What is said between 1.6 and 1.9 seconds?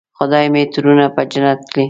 کړي.